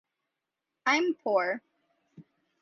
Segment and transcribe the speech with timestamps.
[0.87, 1.61] I’m poor.